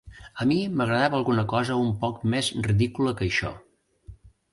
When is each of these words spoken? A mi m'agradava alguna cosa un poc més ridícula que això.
A 0.43 0.45
mi 0.51 0.55
m'agradava 0.77 1.17
alguna 1.21 1.43
cosa 1.51 1.77
un 1.81 1.91
poc 2.05 2.23
més 2.35 2.49
ridícula 2.69 3.13
que 3.21 3.25
això. 3.27 3.53